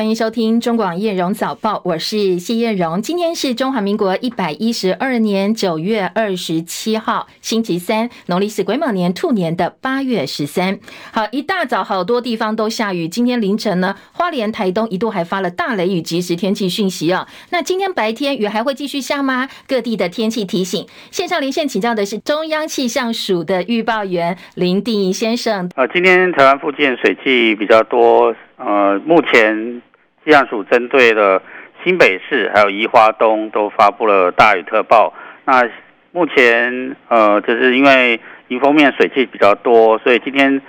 [0.00, 3.02] 欢迎收听中广叶荣早报，我是谢叶荣。
[3.02, 10.78] 今天是中华民国一百一十二年九月二十七号，星期三，农历是癸卯年兔年的八月十三。
[11.12, 13.06] 好，一大早好多地方都下雨。
[13.06, 17.28] 今天凌晨呢，花莲、台东一度还发了大雷雨即时天气讯息啊。
[17.50, 19.50] 那今天白天雨还会继续下吗？
[19.68, 20.86] 各地的天气提醒。
[21.10, 25.70] 线上连线请教的是中央气象署的预报员林定仪先生。
[25.76, 28.34] 呃，今天台湾附近水汽比较多。
[28.56, 29.80] 呃，目前
[30.24, 31.42] 气象署针对了
[31.82, 35.12] 新北市还有宜花东都发布了大雨特报。
[35.44, 35.68] 那
[36.12, 40.60] 目前呃，就是因为迎风面水汽比较多，所以今天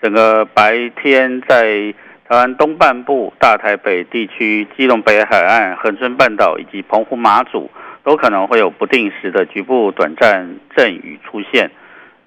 [0.00, 1.92] 整个白天在
[2.28, 7.68] 台湾东半部、大台北地区、基隆北海岸、恒春半岛以及澎湖马祖
[8.04, 11.70] 都可能会有不定时的局部短暂阵雨出现。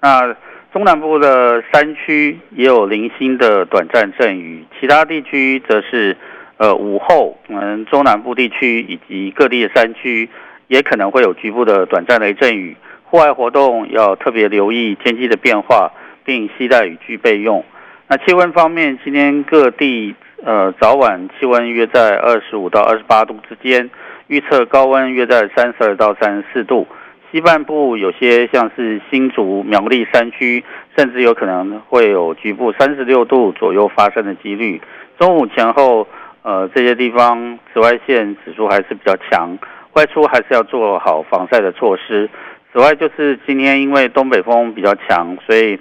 [0.01, 0.35] 那
[0.73, 6.17] 中南部的山区也有零星的短暂阵雨，其他地区则是，
[6.63, 10.29] 呃，午后，我嗯，中南部地区以及各地的山区
[10.69, 12.77] 也可能会有局部的短暂雷阵雨。
[13.03, 15.91] 户外活动要特别留意天气的变化，
[16.23, 17.65] 并携带雨具备用。
[18.07, 23.89] 那气温方面，今天各地呃早晚气温约在二十五到二十八度之间，
[24.27, 26.87] 预测高温约在三十二到三十四度。
[27.29, 30.63] 西半部有些像是新竹、苗栗山区，
[30.95, 34.81] 甚至有可能会有局部三十六度左右发生的几率。
[35.19, 36.07] 中午前后，
[36.43, 39.57] 呃，这些地方紫外线指数还是比较强，
[39.93, 42.29] 外出还是要做好防晒的措施。
[42.71, 45.79] 此外，就是今天因为东北风比较强，所以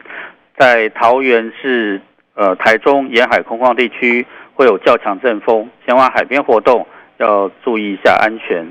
[0.57, 2.01] 在桃园市、
[2.35, 6.87] 呃台中沿海空旷地区会有较强阵风，前往海边活动
[7.19, 8.65] 要注意一下安全。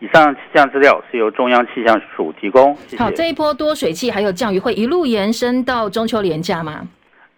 [0.00, 2.74] 以上气象资料是由中央气象署提供。
[2.86, 3.02] 谢谢。
[3.02, 6.86] 好，这一波多水汽还有降雨会一路延伸到中秋连假吗？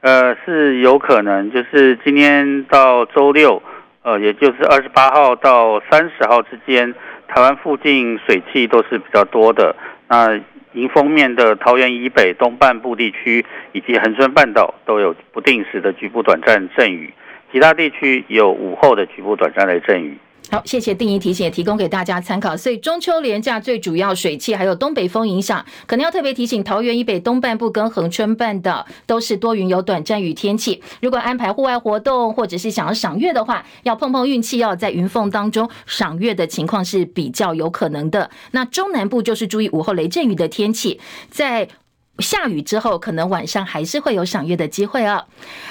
[0.00, 3.62] 呃，是有可能，就是今天到周六，
[4.06, 6.94] 呃，也就是二十八号到三十号之间，
[7.26, 9.75] 台湾附近水汽都是比较多的。
[10.06, 10.41] 那
[10.75, 17.12] 迎风面的桃园以北东半部地区以及恒春半岛都有不定时的局部短暂阵雨，
[17.50, 20.16] 其他地区有午后的局部短暂雷阵雨。
[20.48, 22.56] 好，谢谢定义提醒，也提供给大家参考。
[22.56, 30.80] 所以中秋连假最主要水汽还有东北风影响，可能要特别提醒桃园以北东半部跟恒春半岛都是多云有短暂雨天气。
[31.00, 38.30] 如果安排户外活动或者是想要赏月的话，要碰碰运气，要在云缝当中赏月的情况是比较有可能的。
[38.52, 41.68] 那中南部就是注意午后雷阵雨的天气，在。
[42.19, 45.25] 下雨之后，可能晚上还是会有赏月的机会哦。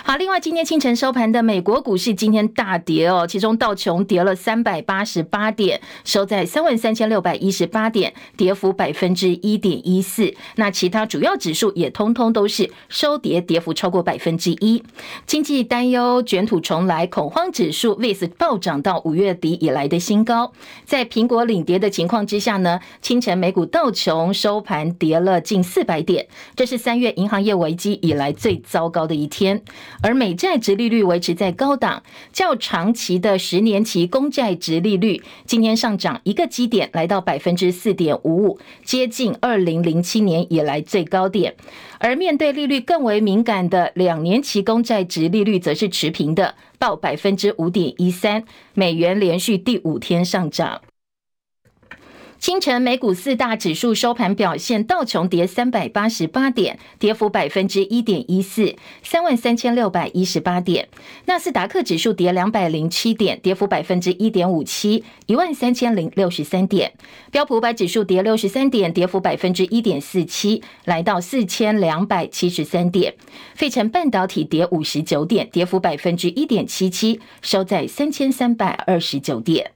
[0.03, 10.33] 好，另外今天清晨收盘的美国股市今天大跌哦，其中道琼跌了三百八十八点，收在三万三千六百一十八点，跌幅百分之一点一四。
[10.55, 14.83] 那其他主要指数也通通都是收跌，跌幅超过百分之一。
[15.25, 20.51] 经济担忧卷土重来，恐慌指数 VIX 暴涨到五月底以来的新高。
[20.85, 26.27] 在苹果领跌的情况之下呢，清晨美股道琼收盘跌了近四百点。
[26.55, 29.61] 这是三月银行业危机以来最糟糕的一天，
[30.01, 32.01] 而美债殖利率维持在高档，
[32.31, 41.55] 较长期的十年期公债殖利率今天上涨一个基点，来到百分之四点五五，接近二零零七年以来最高点。
[41.99, 50.81] 而面对利率更为敏感的两年期公债殖利率则是持平的，报百分之五点一三，美元连续第五天上涨。
[52.37, 60.85] 清晨，美股四大指数收盘表现，道琼跌三百八十八点，跌幅百分之一点一四，三万三千六百一十八点；
[61.25, 66.91] 纳斯达克指数跌两百零七点，跌幅百分之一点五七，一万三千零六十三点；
[67.31, 73.13] 标普五百指数跌六十三点，跌幅百分之一点四七，来到四千两百七十三点；
[73.55, 79.74] 费城半导体跌五十九点，跌幅百分之一点七七，收在三千三百二十九点。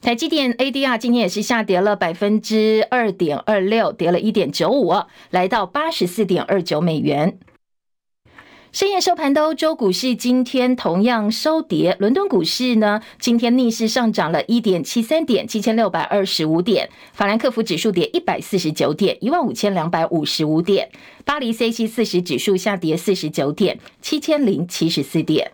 [0.00, 4.94] 台积电 ADR 今天也是下跌了百分之二点二六，跌了一点九五，
[5.30, 7.38] 来到八十四点二九美元。
[8.72, 16.90] 深夜收盘的欧洲股市今天同样收跌，伦敦股市呢今天逆势上涨了一点七三点，七千六百二十五点。
[17.12, 20.90] 法兰克福指数跌一百四十九点，一万五千两百五十五点。
[21.24, 25.52] 巴黎 CAC 四十指数下跌四十九点，七千零七十四点。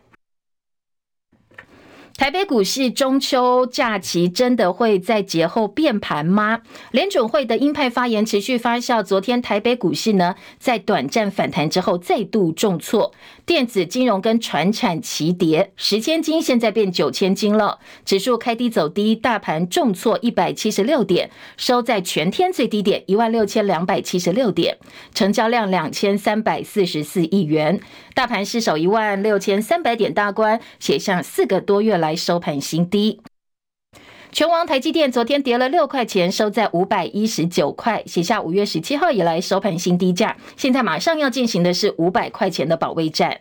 [2.17, 6.61] 台北股市中秋假期真的会在节后变盘吗？
[6.91, 9.03] 联准会的鹰派发言持续发酵。
[9.03, 13.13] 昨天台北股市呢，在短暂反弹之后再度重挫，
[13.45, 17.79] 电子金融跟传产齐跌，十千金现在变九千金了。
[18.05, 24.77] 指数开低走低，大盘重挫一百七十六点，收在全天最低点一万六千两百七十六点，
[25.15, 27.81] 成交量两千三百四十四亿元，
[28.15, 32.13] 大盘失守一万六千三百点大关，写下四个多月来。
[32.23, 33.21] 收盘新低，
[34.31, 40.37] 权王台积电昨天跌了六块钱，收在五百一十九块，写下五月十七号以来收盘新低价。
[40.57, 43.41] 现在马上要进行的是五百块钱的保卫战。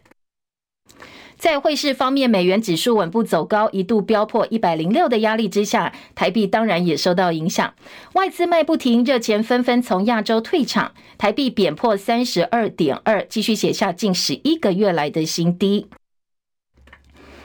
[1.38, 7.74] 在汇市方面，美元指数稳步走高，一度飙破一百零六的压力之下，台币当然也受到影响。
[8.14, 15.88] 外资卖不停，热钱纷纷从亚洲退场，台币贬破三十二点二，继续写下近十一个月来的新低。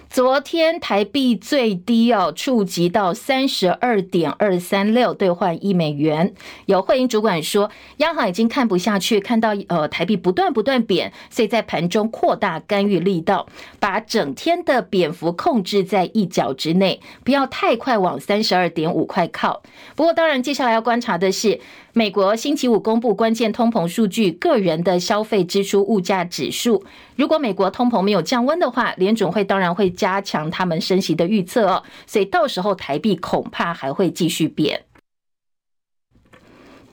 [0.08, 6.32] 昨天台币最低要触及到三十二点二三六兑换一美元。
[6.64, 13.46] 有汇银主管说，央行已经看不下去，看到呃台币不断不断贬，所以在盘中扩大干预力道，
[13.78, 19.62] 把整天的贬幅控制在一角之内，不要太快往三十二点五块靠。
[19.94, 21.60] 不过，当然接下来要观察的是。
[21.98, 26.84] 美国星期五公布关键通膨数据，个人的消费支出物价指数。
[27.16, 31.82] 如果美国通膨没有降温的话，联准会当然会加强他们升息的预测哦。
[32.06, 34.82] 所以到时候台币恐怕还会继续贬。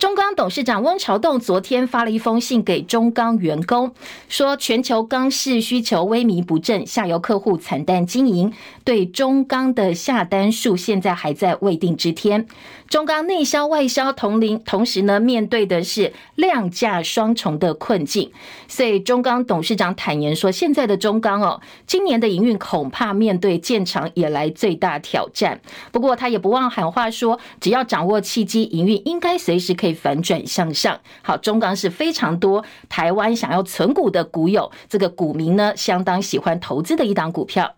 [0.03, 3.93] 中钢董事长翁朝栋昨天发了一封信给中钢员工，
[4.27, 8.51] 说全球钢市需求萎靡不振，下游客户惨淡经营，
[8.83, 12.45] 对中钢的下单数现在还在未定之天。
[12.89, 18.29] 中钢内销外销同龄，同时呢面对的是量价双重的困境，
[18.67, 25.61] 所以中钢董事长坦言说，现在的中钢哦，今年的营运恐怕面对建厂以来最大挑战。
[25.93, 30.99] 不过他也不忘喊话说，只要掌握契机，营运应该随时可以反转向上。
[31.21, 37.75] 好，中钢是非常多台湾想要存股的股友，这个股民呢相当喜欢投资的一档股票。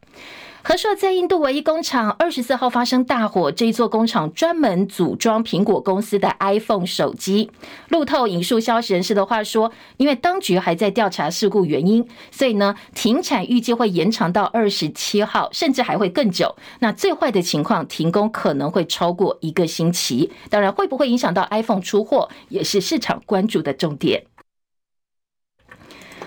[0.67, 7.51] 和硕在印度唯一工厂二十四号发生大火，这一座工厂专门组装苹果公司的 iPhone 手机。
[7.89, 16.55] 路透引述消息人士的话说，因为当局还在调查事故原因，所以呢，停产预计会延长到二十七号，甚至还会更久。
[16.79, 20.31] 那最坏的情况，停工可能会超过一个星期。
[20.49, 24.23] 当然，会不会影响到 iPhone 出货，也是市场关注的重点。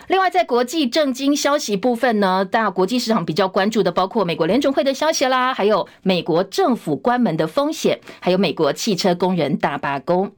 [0.09, 10.33] 另外，在国际政经消息部分呢，大国际市场比较关注的包括美国联准会的消息啦，还有美国政府关门的风险，还有美国汽车工人大罢工。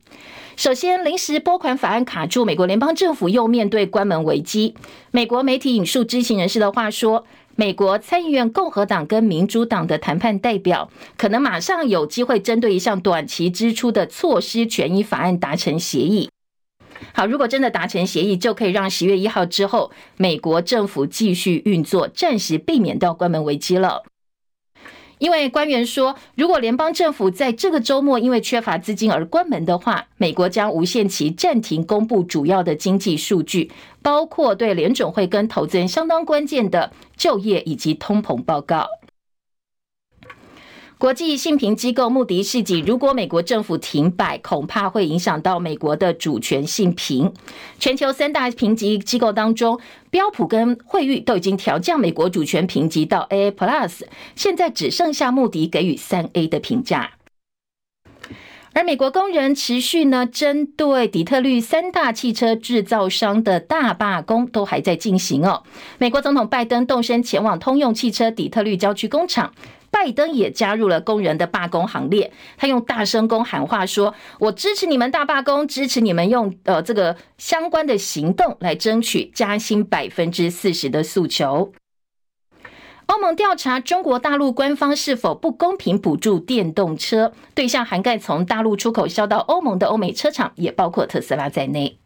[0.56, 4.74] 首先，临时拨款法案卡住，美国联邦政府又面对关门危机。
[5.12, 7.24] 美国媒体引述知情人士的话说，
[7.54, 16.28] 美国参议院共和党跟民主党的谈判代表可能马上有机会针对一项短期支出的措施权益法案达成协议。
[17.20, 24.04] 好，如果真的达成协议，就可以让十月一号之后，美国政府继续运作，暂时避免到关门危机了。
[25.18, 33.70] 因为官员说，如果联邦政府在这个周末因为缺乏资金而关门的话，美国将无限期暂停公布主要的经济数据，
[34.00, 38.86] 包括对联准会跟投资人相当关键的就业以及通膨报告。
[41.00, 47.32] 国际信评机构穆迪示警，如果美国政府停摆，恐怕会影响到美国的主权信评。
[47.78, 49.80] 全球三大评级机构当中，
[50.10, 54.02] 标普跟惠誉都已经调降美国主权评级到 AA Plus，
[54.36, 57.12] 现在只剩下穆迪给予三 A 的评价。
[58.74, 65.62] 而美国工人持续呢，针对底特律三大汽车制造商的大罢工都还在进行哦。
[65.96, 69.50] 美国总统拜登动身前往通用汽车底特律郊区工厂。
[69.90, 81.72] 拜登也加入了工人的罢工行列，他用大声公喊话说：“我支持你们大罢工，支持你们用呃这个相关的行动来争取加薪百分之四十的诉求。”
[83.06, 91.98] 欧盟调查中国大陆官方是否不公平补助电动车，对象涵盖从大陆出口销到欧盟的欧美车厂，也包括特斯拉在内。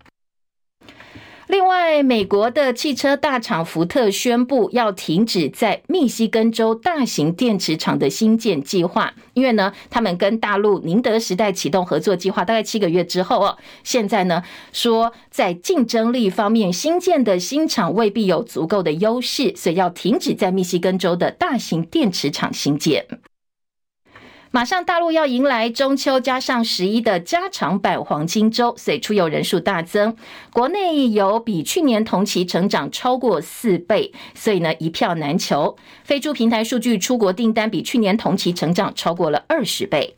[1.49, 23.07] 另外，美国的汽车大厂福特宣布要停止在密西根州大型电池厂的新建计划，因为呢，他们跟大陆宁德时代启动合作计划，大概七个月之后哦，现在呢说在竞争力方面，新建的新厂未必有足够的优势，所以要停止在密西根州的大型电池厂新建。
[24.55, 30.15] 马上大陆要迎来中秋加上十一的加长版黄金周，所以出游人数大增。
[30.53, 35.77] 国内游比去年同期成长超过四倍，所以呢一票难求。
[36.05, 40.15] 飞猪平台数据，出国订单比去年同期成长超过了二十倍。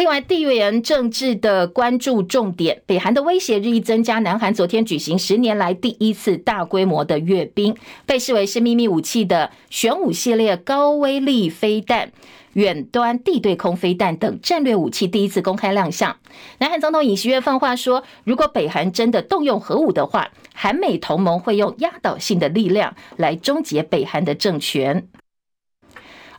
[0.00, 4.18] 另外，地缘政治的关注重点，北韩的威胁日益增加。
[4.20, 7.76] 南韩昨天举行十年来第一次大规模的阅兵，
[8.06, 12.10] 被视为是秘密武器的玄武系列高威力飞弹、
[12.54, 16.16] 远端地对空飞弹等战略武器第一次公开亮相。
[16.60, 25.06] 南韩总统尹锡悦放话说，如果北韩真的动用核武的话，韩美同盟会用压倒性的力量来终结北韩的政权。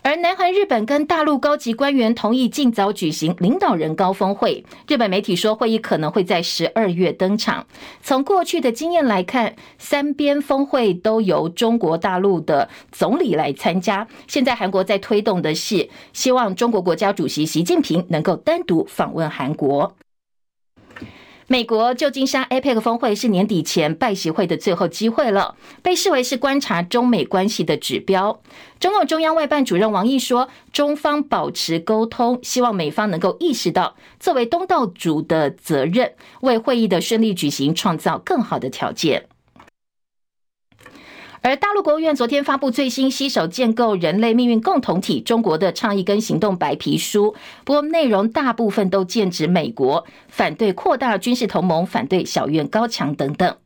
[0.03, 4.65] 而南韩、日本跟大陆高级官员同意尽早举行领导人高峰会。
[4.87, 7.67] 日本媒体说，会议可能会在十二月登场。
[8.01, 14.07] 从过去的经验来看，三边峰会都由中国大陆的总理来参加。
[14.25, 19.95] 现在韩国在推动的是，希望中国国家主席习近平能够单独访问韩国。
[21.51, 28.41] 美国旧金山 APEC 峰会是年底前拜习会的最后机会了，被视为是观察中美关系的指标。
[28.79, 39.25] 中共中央外办主任王毅说，中方保持沟通，希望美方能够意识到作为东道主的责任，为会议的顺利举行创造更好的条件。
[41.43, 53.57] 而大陆国务院昨天发布最新携手建构人类命运共同体中国的倡议跟行动白皮书，不过内容大部分都剑指美国，反对扩大军事同盟，反对小院高墙等等。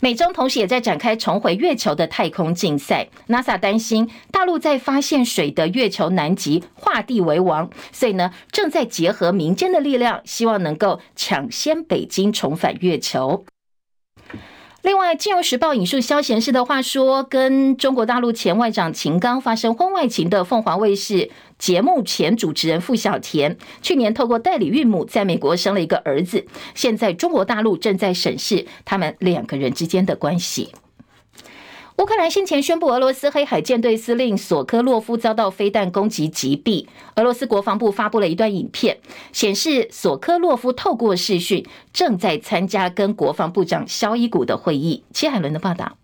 [0.00, 13.46] 美中同时也在展开重回月球的太空竞赛，NASA 担心大陆在发现水的月球南极画地为王，所以呢正在结合民间的力量，希望能够抢先北京重返月球。
[14.84, 30.68] 另外，《金融时报》引述萧贤士的话说，跟中国大陆前外长秦刚发生婚外情的凤凰卫视节目前主持人傅小田，去年透过代理孕母在美国生了一个儿子，现在中国大陆正在审视他们两个人之间的关系。
[31.96, 36.86] 乌克兰先前宣布，俄罗斯黑海舰队司令索科洛夫遭到飞弹攻击击毙。
[37.14, 38.98] 俄罗斯国防部发布了一段影片，
[39.32, 45.04] 显示索科洛夫透过视讯正在参加跟国防部长肖伊古的会议。
[45.12, 45.96] 齐海伦的报道。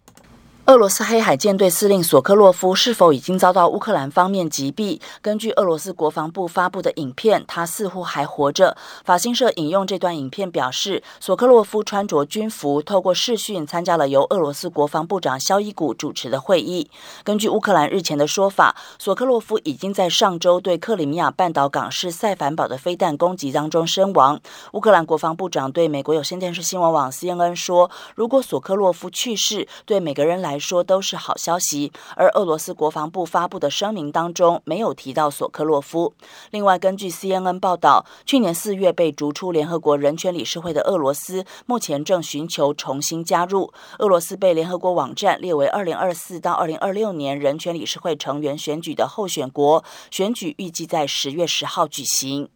[0.66, 5.00] 俄罗斯黑海舰队司令索科洛夫是否已经遭到乌克兰方面击毙？
[5.20, 8.76] 根据俄罗斯国防部发布的影片，他似乎还活着。
[9.04, 16.88] 法新社引用这段影片表示，索科洛夫穿着军服，透过视讯参加了由俄罗斯国防部长肖伊古主持的会议。
[17.24, 24.38] 根据乌克兰日前的说法，索科洛夫已经在上周对克里米亚半岛港市塞凡堡的飞弹攻击当中身亡。
[24.74, 36.12] 乌克兰国防部长对美国有线电视新闻网 CNN 说：“如果索科洛夫去世，对每个人来来。”说都是好消息，而俄罗斯国防部发布的声明当中没有提到索科洛夫。
[36.50, 43.72] 另外，根据 CNN 报道，去年四月被逐出联合国人权理事会的俄罗斯，目前正寻求重新加入。
[43.98, 52.48] 俄罗斯被联合国网站列为二零二四到二零二六年人权理事会成员选举的候选国，选举预计在十月十号举行。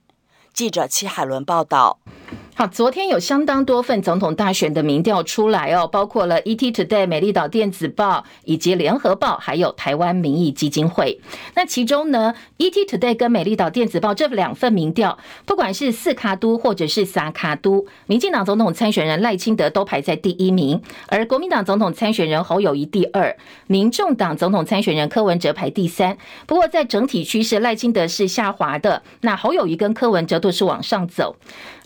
[0.52, 1.98] 记者戚海伦报道。
[2.56, 11.20] 好，昨天有相当多份总统大选的民调出来哦，包括了 ET Today、美丽岛电子报以及联合报，还有台湾民意基金会。
[11.56, 26.16] 那其中呢，ET Today 跟美丽岛电子报这两份民调，不管是四卡都或者是三卡都，民进党总统参选人赖清德都排在第一名，而国民党总统参选人侯友谊第二，民众党总统参选人柯文哲排第三。
[26.46, 31.34] 不过在整体趋势，赖清德是下滑的，那侯友谊跟柯文哲都是往上走。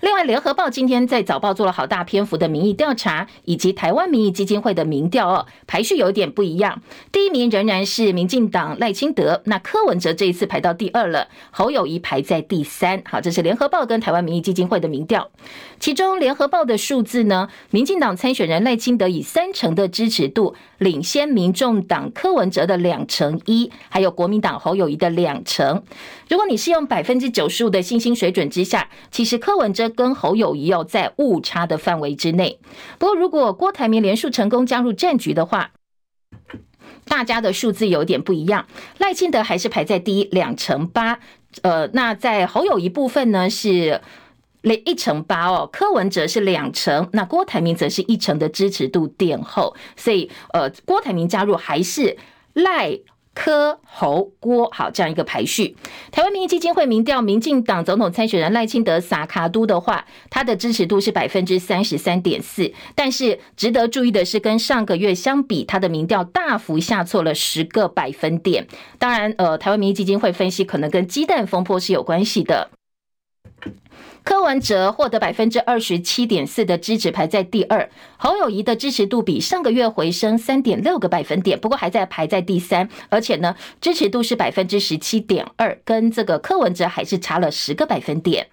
[0.01, 6.83] 另外，联合报今天在早报做了好大篇幅的民意调查，以及台湾民意基金会的民调哦，排序有点不一样。
[7.13, 13.01] 第一名仍然是民进党赖清德，那柯文哲这一次排到第二了，侯友谊排在第三。
[13.09, 15.31] 好，这是联合报跟台湾民意基金会的民调。
[15.79, 25.85] 其中联合报的数字呢，民进党参选人赖清德以三成的支持度领先民众党柯文哲的两成一，还有国民党侯友谊的两成。
[26.29, 29.89] 如果你是用百分之九十五的信心水准之下，其实柯文哲。
[29.99, 32.59] 跟侯友宜要在误差的范围之内。
[32.99, 35.73] 不过，如果郭台铭连署成功加入战局的话，
[37.07, 38.67] 大家的数字有点不一样。
[38.99, 41.19] 赖清德还是排在第一，两成八。
[41.63, 44.01] 呃，那在侯友宜部分呢，是
[44.63, 45.69] 一成八哦。
[45.73, 49.75] 柯文哲是两成，那郭台铭则是一成的支持度垫后。
[49.97, 52.17] 所以，呃，郭台铭加入还是
[52.53, 52.99] 赖。
[53.39, 55.77] 柯侯郭，好，这样一个排序。
[56.11, 62.73] 台湾民意基金会民调，民进党总统参选人赖清德撒卡都的话，他的支持度是百分之三十三点四。
[62.97, 68.67] 但是值得注意的是，跟上个月相比，他的民调大幅下挫了十个百分点。
[68.99, 72.71] 当然，呃，台湾民意基金会分析，可能跟鸡蛋风波是有关系的。
[74.29, 77.89] 柯文哲获得百分之二十七点四的支持，排在第二。
[78.19, 88.49] 侯友谊的支持度比上个月回升三点六个百分点，不过还在排在第三，而且呢，支持度是百分之十七点二，跟这个柯文哲还是差了十个百分点。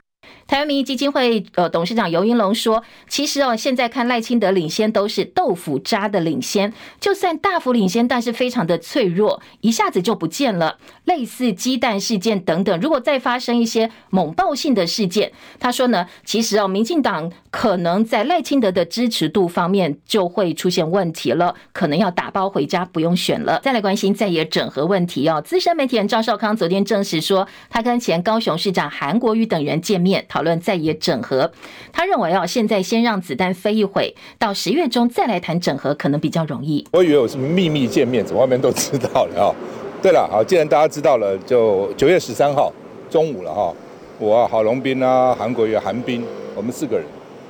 [0.48, 10.77] 台湾民意基金会呃董事长游盈隆说：“其实哦，现在看赖清德领先都是豆腐渣的领先，就算大幅领先，但是非常的脆弱，一下子就不见了。
[11.06, 23.60] 类似鸡蛋事件等等，如果再发生一些猛爆性的事件，他说呢，其实哦，民进党可能在赖清德的支持度方面就会出现问题了，可能要打包回家，不用选了。
[23.63, 31.51] 再来关心在野整合问题哦，资深媒体人赵少康昨天证实说，他跟前高雄市长韩国瑜等人见面。”讨论在野整合，
[31.91, 36.86] 他认为哦，现在先让子弹飞一会，到十月中再来谈整合，可能比较容易。
[36.91, 39.55] 我以为我是秘密见面，怎么外面都知道了啊？
[40.01, 42.72] 对了，好，既然大家知道了，就九月十三号
[43.10, 43.74] 中午了哈，
[44.20, 46.24] 我郝龙斌啊韩国瑜韩冰，
[46.55, 47.05] 我们四个人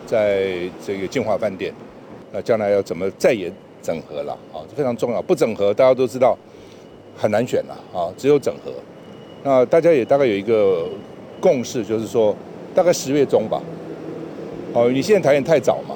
[0.05, 1.73] 在这个金华饭店，
[2.31, 3.51] 那将来要怎么在野
[3.81, 4.63] 整合了啊？
[4.69, 6.37] 这非常重要，不整合大家都知道
[7.17, 8.71] 很难选了啊，只有整合。
[9.43, 10.87] 那大家也大概有一个
[11.41, 12.35] 共识，就是说。
[12.75, 13.61] 大概十月中吧，
[14.73, 15.95] 哦，你现在谈也太早嘛，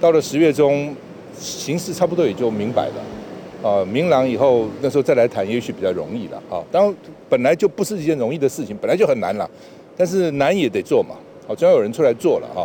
[0.00, 0.94] 到了十月中，
[1.36, 6.94] 形势差不多也就明白了，啊，明朗以后那时候再来谈，也许比较容易了，啊，当
[7.28, 9.50] 本来就不是一件容易的事情，本来就很难了，
[9.96, 11.16] 但是难也得做嘛，
[11.48, 12.62] 好，总要有人出来做了啊，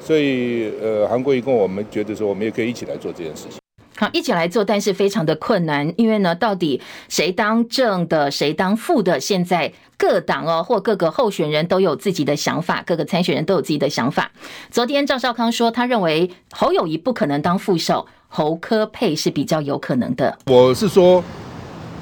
[0.00, 3.65] 所以呃，韩国瑜跟我们觉得说，我们也可以一起来做这件事情。
[3.98, 14.30] 好，一起来做，但是非常的困难，因为呢，到底谁当正的，谁当副的，现在各党哦或各个候选人都有自己的想法，各个参选人都有自己的想法。
[14.70, 20.36] 昨天赵少康说，他认为侯友宜不可能当副手，侯科配是比较有可能的。
[20.44, 21.24] 我是说，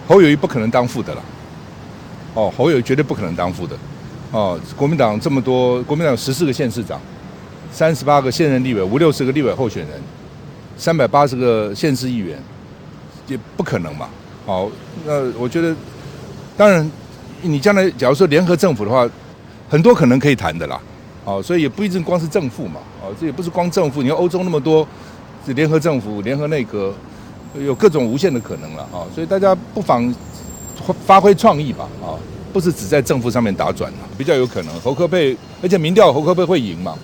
[0.08, 1.22] 侯友宜不可能当副的了。
[2.34, 3.76] 哦，侯友宜绝对不可能当副的。
[4.32, 7.00] 哦，国民党这么多，国民党有十四个县市长，
[7.70, 10.02] 三十八个现任立委，五六十个立委候选人。
[10.76, 12.38] 三百八十个县市议员，
[13.26, 14.08] 也不可能嘛。
[14.46, 14.68] 好，
[15.06, 15.74] 那我觉得，
[16.56, 16.90] 当然，
[17.42, 19.08] 你将来假如说联合政府的话，
[19.68, 20.80] 很多可能可以谈的啦。
[21.24, 22.80] 哦，所以也不一定光是政府嘛。
[23.02, 24.86] 哦，这也不是光政府，你看欧洲那么多，
[25.46, 26.92] 联合政府、联合内阁，
[27.58, 28.82] 有各种无限的可能了。
[28.92, 30.14] 啊，所以大家不妨
[31.06, 31.88] 发挥创意吧。
[32.02, 32.18] 啊，
[32.52, 34.80] 不是只在政府上面打转了，比较有可能。
[34.80, 36.94] 侯科佩，而且民调侯科佩会赢嘛。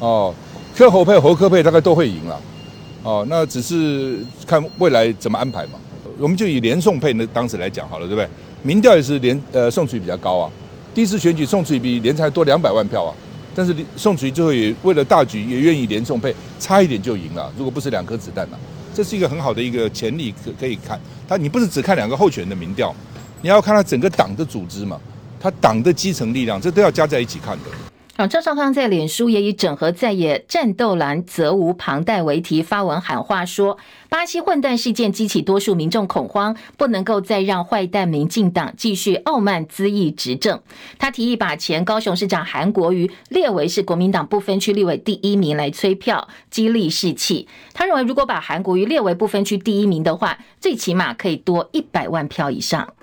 [0.00, 0.34] 哦，
[0.76, 2.38] 科侯配、侯科佩大概都会赢了。
[3.02, 5.72] 哦，那只是看未来怎么安排嘛。
[6.18, 8.28] 我们就以连宋配那当时来讲好了，对不对？
[8.62, 10.50] 民调也是连呃宋楚瑜比较高啊。
[10.94, 13.14] 第一次选举宋楚瑜比连蔡多两百万票啊，
[13.54, 17.52] 但是宋楚瑜最后也为了大局也愿意连宋配，差一点就赢了。
[17.56, 18.76] 如果不是两颗子弹呢、啊？
[18.94, 20.98] 这是一个很好的一个潜力可可以看。
[21.28, 22.92] 他你不是只看两个候选人的民调，
[23.42, 25.00] 你要看他整个党的组织嘛，
[25.38, 27.64] 他党的基层力量，这都要加在一起看的。
[28.20, 33.78] 好，赵少康在脸书也以“整合在野，战斗蓝责无旁贷”为题发文喊话说
[34.10, 40.60] ：“巴西混蛋事件激起多数民众恐慌，不能够再让坏蛋民进党继续傲慢恣意执政。”
[40.98, 47.46] 他提议把前高雄市长韩国瑜列为是国民党不分区立委第一名来催票，激励士气。
[47.72, 52.94] 他认为，如果把韩国瑜列为不分区第一名的话，最起码可以多一百万票以上。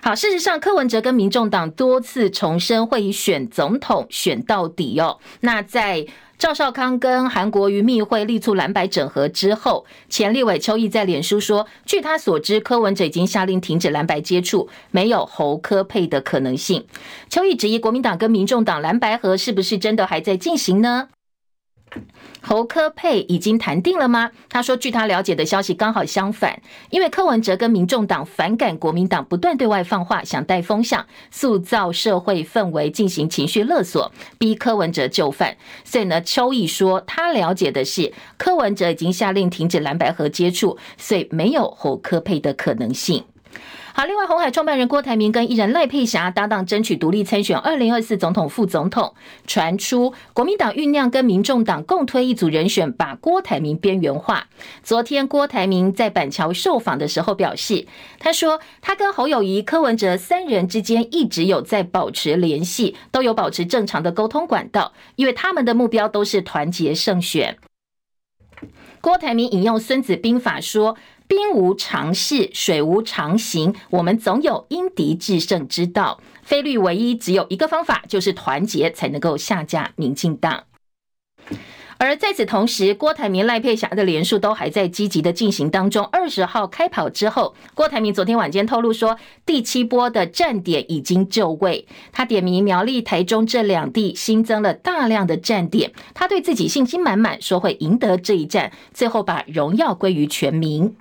[0.00, 5.18] 好，事实上，柯文哲跟民众党多次重申会以选总统选到底哦。
[5.40, 6.06] 那在
[6.38, 16.86] 赵少康跟韩国瑜密会力促蓝白整合之后，前立委邱毅在脸书说，据他所知，柯文哲已经下令停止蓝白接触，没有侯柯配的可能性。
[17.28, 21.08] 邱毅质疑国民党跟民众党蓝白合是不是真的还在进行呢？
[22.40, 24.30] 侯柯配已经谈定了吗？
[24.48, 35.56] 他说，据他了解的消息刚好相反，因为柯文哲跟民众党反感国民党不断对外放话，想带风向，塑造社会氛围，进行情绪勒索，逼柯文哲就范。
[35.84, 43.24] 所以呢，邱毅说他了解的是柯文哲已经下令停止蓝白河接触，所以没有侯柯配的可能性。
[43.98, 49.12] 好，另外，红海创办人郭台铭跟艺人赖佩霞搭档争取独立参选二零二四总统、副总统，
[49.44, 54.46] 传出国民党酝酿跟民众党共推一组人选，把郭台铭边缘化。
[54.84, 57.88] 昨天，郭台铭在板桥受访的时候表示，
[58.20, 67.58] 他说他跟侯友宜、柯文哲三人之间一直有在保持联系，都有保持正常的沟通管道，因为他们的目标都是团结胜选。
[69.00, 70.96] 郭台铭引用《孙子兵法》说。
[71.28, 76.20] 兵无常势，水无常形，我们总有因敌制胜之道。
[76.42, 80.64] 菲律唯一只有一个方法，就是团结，才能够下架民进党。
[81.98, 86.04] 而在此同时，郭台铭、赖佩霞的连署都还在积极的进行当中。
[86.06, 91.86] 二十号开跑之后，郭台铭昨天晚间透露说，第七波的站点已经就位。
[92.12, 100.96] 他点名苗栗、台中这两地新增了大量的站点，他对自己信心满满，说会赢得这一战，最后把荣耀归于全民。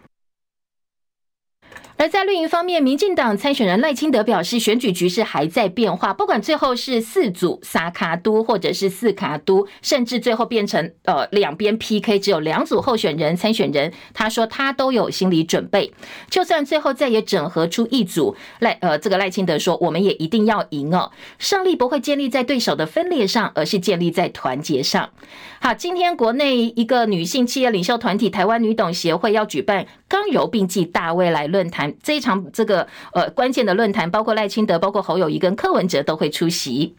[1.99, 15.91] 而在绿营方面，民进党参选人赖清德表示，选举局势还在变化，不管最后是四组三卡都，或者是四卡都，甚至最后变成呃两边 PK，只有两组候选人参选人，他说他都有心理准备，
[16.29, 25.09] 就算最后再也整合出一组赖呃这个赖清德说，我们也一定要赢哦，胜利不会建立在对手的分裂上，而是建立在团结上。
[25.59, 36.95] 好，今天国内一个女性企业领袖团体台湾女董协会要举办刚柔并济大未来论坛，这一场这个呃关键的论坛，包括赖清德、包括侯友谊跟柯文哲都会出席。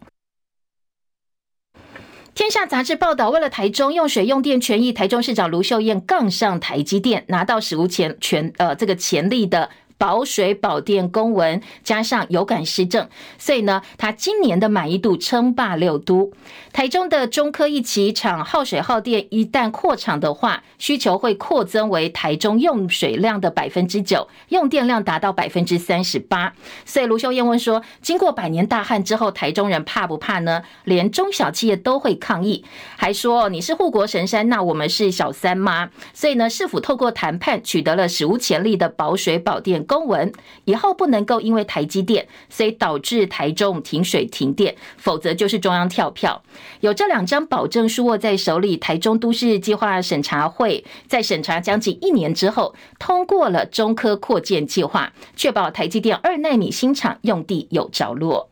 [2.34, 9.70] 天下杂志报道，为了台中用水用电权益，台中市长卢秀燕杠上台积电，拿到史无前全呃这个潜力的。
[9.98, 16.32] 保水保电公文加上有感施政，所以呢，他今年的满意度称霸六都。
[16.72, 26.52] 台中的中科一期厂耗水耗电，一旦扩厂的话，需求会扩增为台中用水量的百分之九，用电量达到百分之三十八。
[26.84, 30.62] 所以卢秀燕问说：经过百年大旱之后，台中人怕不怕呢？
[30.84, 32.64] 连中小企业都会抗议，
[32.96, 35.90] 还说你是护国神山，那我们是小三吗？
[36.14, 39.84] 所以呢，市府透过谈判取得了史无前例的保水保电。
[39.88, 40.32] 公文
[40.66, 46.40] 以后不能够因为台积电，所以导致台中停水停电，否则就是中央跳票。
[46.80, 58.50] 有这两张保证书握在手里，台中都市计划审查会在审查将近一年之后，通过了中科扩建计划，确保台积电二纳米新厂用地有着落。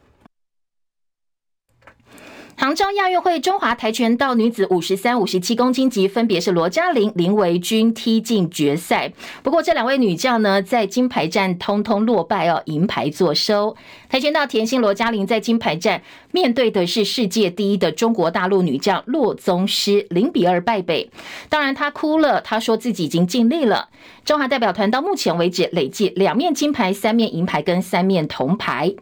[2.58, 9.12] 杭州亚运会中华跆拳道女子五十三、五十七公斤级分别是罗嘉玲、林维君踢进决赛。
[9.42, 13.76] 不过这两位女将呢，在金牌战通通落败哦，银牌坐收。
[14.08, 16.00] 跆拳道甜心罗嘉玲在金牌战
[16.36, 21.10] 面对的是世界第一的中国大陆女将骆宗诗，零比二败北。
[21.48, 23.88] 当然她哭了，她说自己已经尽力了。
[24.22, 28.94] 中华代表团到目前为止累计两面金牌、三面银牌跟三面铜牌。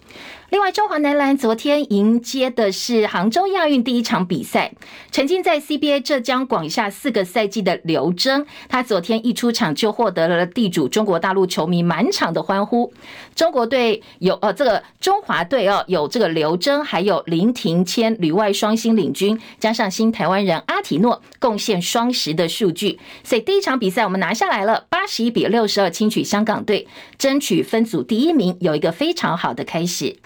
[0.50, 4.72] 另外，中华男篮昨天迎接的是杭州亚运第一场比赛。
[5.10, 12.92] 曾经在 CBA 浙江、广厦四个赛季的刘铮，他昨天一出场就获得了地主中国大陆球迷满场的欢呼。
[13.34, 22.98] 中国队有呃，这个中华队哦，有这个刘铮，还有林庭谦旅外双星领军，加上新台湾人阿提诺贡献双十的数据。
[23.22, 26.86] 所以第一场比赛我们拿下来了，八十一比六十二轻取香港队，
[27.18, 30.18] 争取分组第一名，有一个非常好的开始。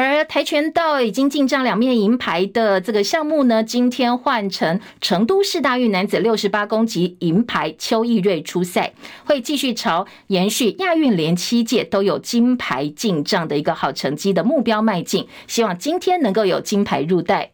[0.00, 8.92] 而跆拳道已经进账两面银牌的这个项目呢，今天换成成都市大运男子六十八公斤银牌邱义瑞出赛，
[9.24, 17.50] 会继续朝延续亚运连七届都有金牌进账的一个好成绩的目标迈进，希望今天能够有金牌入袋。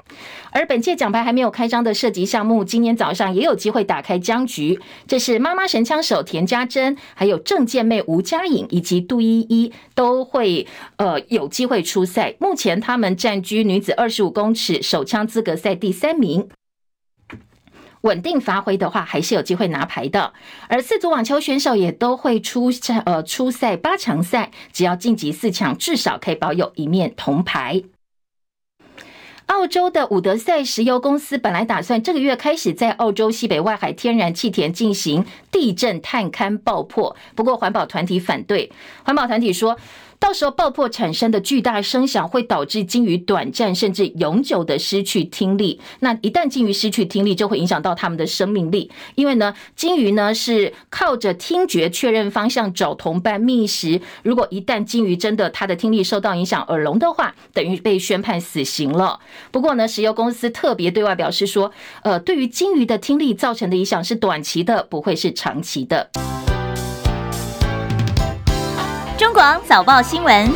[0.54, 4.78] 而本届奖牌还没有开张的射击项目，今天早上也有机会打开僵局。
[5.04, 12.36] 这是妈妈神枪手田家珍，还有郑健妹吴佳颖以及杜依依都会呃有机会出赛。
[12.38, 16.48] 目前他们占据女子二十五公尺手枪资格赛第三名，
[18.02, 20.32] 稳定发挥的话，还是有机会拿牌的。
[20.68, 27.82] 而四组网球选手也都会出赛呃出赛八强赛，只要晋级四强，至少可以保有一面铜牌。
[29.54, 38.72] 澳洲的伍德赛石油公司本来打算这个月开始在澳洲西北外海天然气田进行地震探勘爆破，不过环保团体反对。
[39.04, 39.78] 环保团体说，
[40.24, 45.78] 到时候爆破产生的巨大声响会导致鲸鱼短暂甚至永久的失去听力。
[46.00, 48.90] 那一旦鲸鱼失去听力，就会影响到它们的生命力。
[49.16, 54.00] 因为呢，鲸鱼呢是靠着听觉确认方向找同伴觅食。
[54.22, 59.20] 如果一旦鲸鱼真的它的听力受到影响耳聋的话，等于被宣判死刑了。
[59.50, 61.70] 不过呢，石油公司特别对外表示说，
[62.02, 66.08] 呃，对于鲸鱼的听力造成的影响是短期的，不会是长期的。
[69.16, 70.52] 中广早报新闻，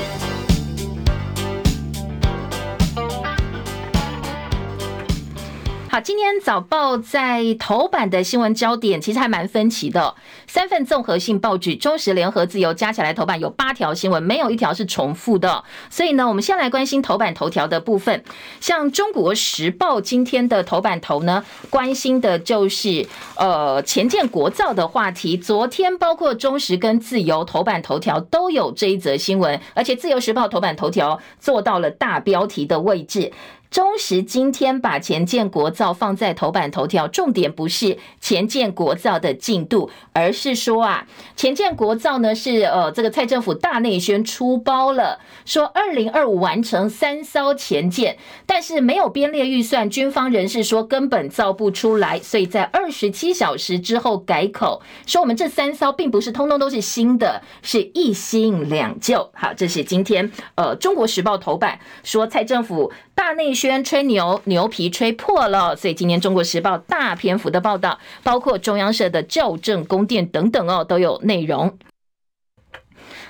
[6.01, 10.15] 今天早报在头版的新闻焦点其实还蛮分歧的，
[10.47, 15.65] 三份综合性报纸，中时、联合、自由加起来头版有八条新闻，没有一条是重复的。
[15.91, 18.23] 所以呢，我们先来关心头版头条的部分。
[18.61, 23.07] 像中国时报今天的头版头呢，关心的就是
[23.37, 25.37] 呃前建国造的话题。
[25.37, 33.33] 昨天包括中时跟自由头版头条都有这一则新闻，而且自由时报头版头条做到了大标题的位置。
[33.71, 59.31] 中时今天把前舰国造放在头版头条，重点不是前舰国造的进度，而是说啊，前舰国造呢是呃这个蔡政府大内宣出包了，说二零二五完成三艘前舰，但是没有编列预算，军方人士说根本造不出来，所以在二十七小时之后改口，说我们这三艘并不是通通都是新的，是一新两旧。
[59.35, 63.58] 好，这是今天呃中国时报头版说蔡政府大内。
[63.59, 71.77] 宣吹牛，牛皮吹破了，所以今年《中国时报》大篇幅的报道，包括中央社的校正宫殿等等哦，都有内容。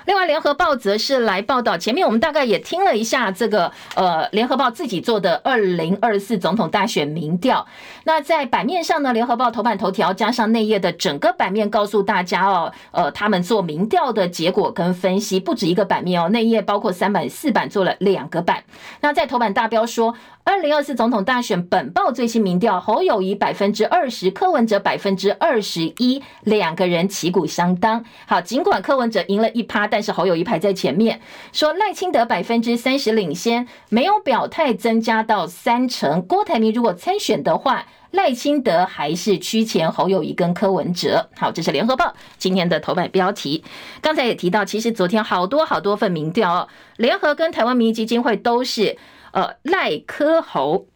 [0.05, 7.65] 另外，联合报则是来报道，前面我们大概也听了一下这个呃，联合报自己做的二零二四总统大选民调。
[8.05, 18.63] 那在版面上呢，联合报头版头条加上内页的整个版面，告诉大家哦，呃，他们做民调的结果跟分析，不止一个版面哦，内页包括三版、四版做了两个版。
[19.01, 20.15] 那在头版大标说。
[20.49, 28.03] 二零二四总统大选本报最新民调，侯友宜百分之二十，柯文哲百分之二十一，两个人旗鼓相当。
[28.25, 31.21] 好，尽管柯文哲赢了一趴，但是侯友宜排在前面。
[31.53, 36.19] 说赖清德百分之三十领先，没有表态增加到三成。
[36.23, 41.29] 郭台铭如果参选的话，赖清德还是趋前侯友宜跟柯文哲。
[41.37, 43.63] 好，这是联合报今天的头版标题。
[44.01, 48.97] 刚才也提到，其实昨天好多好多份民调哦，联合跟台湾民意基金会都是。
[49.31, 50.87] 呃，赖科侯。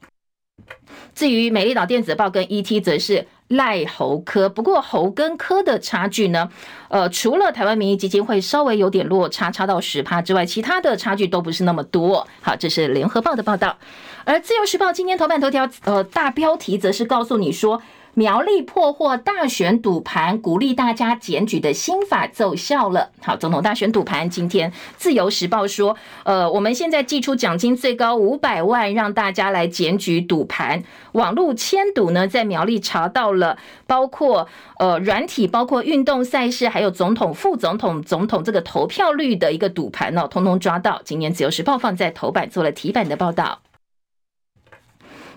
[1.13, 4.47] 至于美丽岛电子报跟 ET，则是赖侯科。
[4.49, 6.49] 不过侯跟科的差距呢，
[6.89, 12.27] 呃，除了台湾民意基金会稍微有点落差，差到十趴之外，其他的差距都不是那么多。
[12.41, 13.77] 好，这是联合报的报道。
[14.23, 17.81] 而自由时报今天头版头条，呃，大标题则是告诉你说。
[18.15, 23.09] 苗栗破获大选赌盘，鼓励大家检举的新法奏效了。
[23.21, 30.83] 好，总统大选赌盘，今天自由时报说，呃，我们现在寄出奖金最高五百万，让大家来检举赌盘。
[31.13, 34.47] 网络签赌呢，在苗栗查到了，包括
[34.77, 41.01] 呃软体，包括运动赛事，还有总统、副总统、总统这个投票率的一个赌盘哦，通通抓到。
[41.03, 43.61] 今年自由时报放在头版做了题版的报道。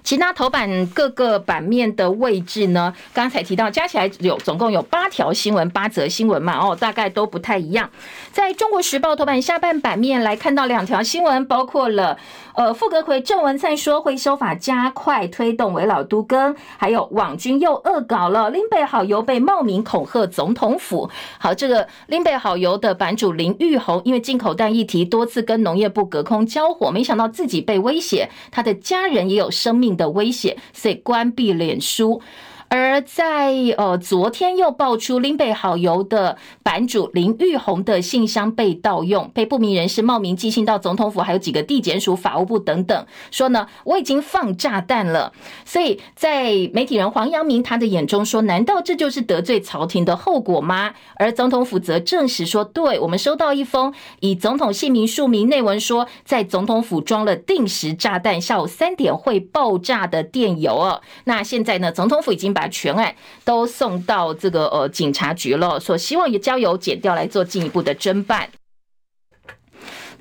[0.06, 2.94] 其他头版各个版面的位置呢？
[3.12, 7.90] 刚才提到加起来有总共有八条新闻，八则新闻嘛，哦，大概都不太一样。
[8.30, 12.16] 在中国时报头版下半版面来看到两条新闻，包括了。
[12.54, 21.10] 呃，傅格奎郑文灿说会修法加快推动危老都更，还有网军又恶搞了，林北好油被冒名恐吓总统府。
[21.38, 32.20] 好，这个林北好油的版主林玉红，因为进口蛋议题多次跟农业部隔空交火，没想到自己被威胁，他的家人也有生命的危险，所以关闭脸书。
[32.68, 45.32] 而在呃昨天又爆出林北好油的版主林玉红的信箱被盗用，被不明人士冒名寄信到总统府，还有几个地检署、法务部等等，说呢我已经放炸弹了。
[45.64, 50.94] 所以在媒体人黄阳明他的眼中说，难道这就是得罪朝廷的后果吗？
[51.14, 61.00] 而总统府则证实说，对，我们收到一封以总统姓名署名、内文说在总统府装了定时炸弹，下午三点会爆炸的电邮哦。
[61.24, 62.55] 那现在呢，总统府已经。
[62.56, 63.14] 把全案
[63.44, 68.48] 都送到这个呃警察局了，所希望也交由检调来做进一步的侦办。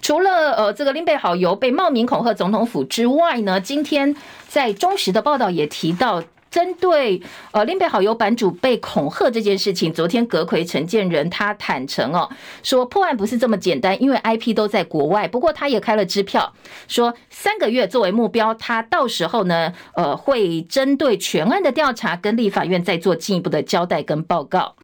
[0.02, 4.14] 除了呃这个林北好游被冒名恐吓总统府之外呢，今天
[4.50, 6.22] 在中时的报道也提到。
[6.56, 12.30] 针对呃林北好友版主被恐吓这件事情，昨天阁魁陈建仁他坦诚哦，
[12.64, 15.28] 说破案不是这么简单，因为 IP 都在国外。
[15.28, 16.54] 不过他也开了支票，
[16.88, 24.78] 说三个月作为目标，他到时候呢，呃会针对全案的调查跟立法院再做进一步的交代跟报告。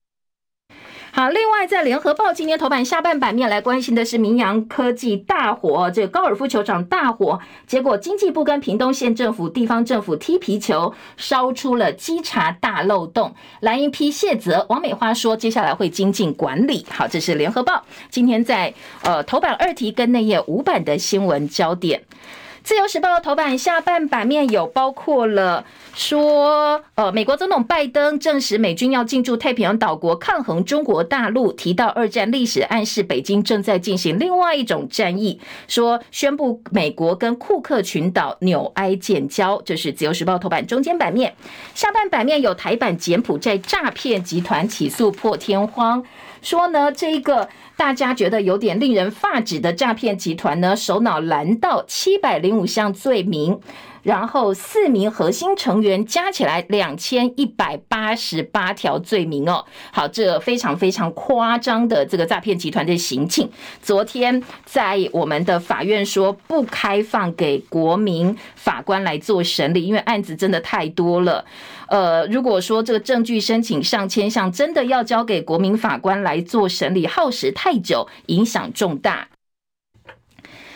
[1.14, 13.36] 好，另外在联合报今天头版下半版面来关心的是明扬科技大火，这高尔夫球场大火，结果经济部跟屏东县政府、地方政府踢皮球，烧出了稽查大漏洞。
[13.60, 16.86] 蓝营批卸责，王美花说接下来会精进管理。
[16.90, 22.02] 好，这是联合报今天在呃头版二题跟内页五版的新闻焦点。
[22.64, 41.34] 自由时报的头版下半版面有包括了说，呃，美国总统拜登证实美军要进驻太平洋岛国抗衡中国大陆，提到二战历史，暗示北京正在进行另外一种战役，说宣布美国跟库克群岛纽埃建交，这是自由时报头版中间版面。
[41.74, 46.04] 下半版面有台版柬埔寨诈骗集团起诉破天荒，
[46.44, 47.50] 说呢这一个。
[47.78, 53.60] 大家觉得有点令人发指的诈骗集团呢，首脑拦到七百零五项罪名。
[54.04, 63.48] 然后四名核心成员加起来两千一百八十八条罪名哦，好，这非常非常夸张的这个诈骗集团的行径。
[63.80, 71.46] 昨天在我们的法院说不开放给国民法官来做审理，因为案子真的太多了。
[71.88, 79.28] 呃，如果说这个证据申请上千项，真的要交给国民法官来做审理，耗时太久，影响重大。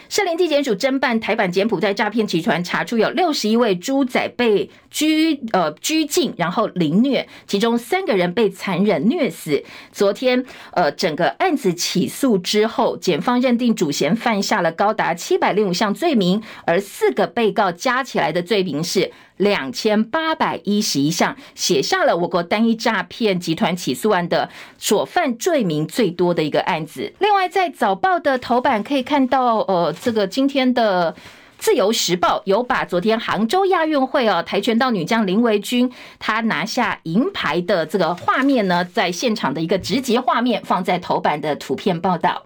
[0.10, 9.62] 士林地检署侦办台版柬埔寨诈骗集团，查出有六十一位猪仔被拘呃拘禁，然后凌虐，其中三个人被残忍虐死。
[9.92, 19.12] 昨天呃整个案子起诉之后，检方认定主嫌犯下了高达七百零五项罪名，而四个被告加起来的罪名是。
[19.38, 27.12] 两千八百一十一项，写下了我国单一诈骗集团起诉案的所犯罪名最多的一个案子。
[27.20, 31.14] 另外，在早报的头版可以看到，呃，这个今天的
[31.58, 42.44] 自由时报有把昨天杭州亚运会哦，跆拳道女将林维君她拿下银牌的这个画面呢，在现场的一个直接画面放在头版的图片报道。